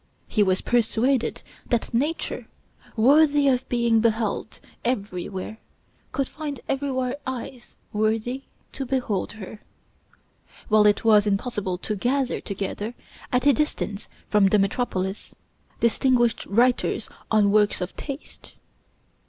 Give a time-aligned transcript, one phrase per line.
[0.27, 2.47] He was persuaded that nature,
[2.97, 5.59] worthy of being beheld everywhere,
[6.11, 8.41] could find everywhere eyes worthy
[8.71, 9.61] to behold her;
[10.69, 12.95] while it was impossible to gather together,
[13.31, 15.35] at a distance from the metropolis,
[15.81, 18.55] distinguished writers on works of taste.